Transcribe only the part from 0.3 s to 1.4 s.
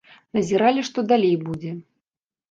Назіралі, што далей